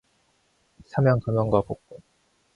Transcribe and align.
사면, 0.87 1.19
감형과 1.19 1.61
복권 1.61 2.01